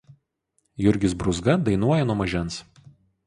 [0.85, 2.57] Jurgis Brūzga dainuoja nuo mažens.